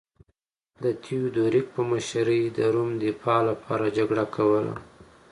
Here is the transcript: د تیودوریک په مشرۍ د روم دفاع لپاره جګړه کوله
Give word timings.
د 0.83 0.85
تیودوریک 1.03 1.65
په 1.75 1.81
مشرۍ 1.91 2.43
د 2.57 2.59
روم 2.73 2.89
دفاع 3.03 3.41
لپاره 3.49 3.85
جګړه 3.97 4.25
کوله 4.35 4.73